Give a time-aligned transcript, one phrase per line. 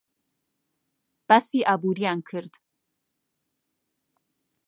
[1.27, 2.53] باسی ئابووریان کرد.